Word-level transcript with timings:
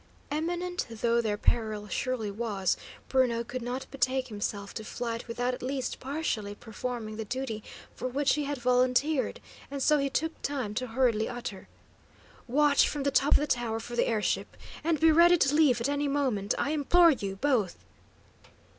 Imminent 0.31 0.87
though 0.89 1.21
their 1.21 1.37
peril 1.37 1.87
surely 1.87 2.31
was, 2.31 2.75
Bruno 3.07 3.43
could 3.43 3.61
not 3.61 3.85
betake 3.91 4.29
himself 4.29 4.73
to 4.73 4.83
flight 4.83 5.27
without 5.27 5.53
at 5.53 5.61
least 5.61 5.99
partially 5.99 6.55
performing 6.55 7.17
the 7.17 7.23
duty 7.23 7.61
for 7.93 8.07
which 8.07 8.33
he 8.33 8.45
had 8.45 8.57
volunteered; 8.57 9.39
and 9.69 9.83
so 9.83 9.99
he 9.99 10.09
took 10.09 10.41
time 10.41 10.73
to 10.73 10.87
hurriedly 10.87 11.29
utter: 11.29 11.67
"Watch 12.47 12.89
from 12.89 13.03
the 13.03 13.11
top 13.11 13.33
of 13.33 13.37
the 13.39 13.45
tower 13.45 13.79
for 13.79 13.95
the 13.95 14.07
air 14.07 14.23
ship, 14.23 14.57
and 14.83 14.99
be 14.99 15.11
ready 15.11 15.37
to 15.37 15.53
leave 15.53 15.79
at 15.79 15.87
any 15.87 16.07
moment, 16.07 16.55
I 16.57 16.71
implore 16.71 17.11
you 17.11 17.35
both!" 17.35 17.77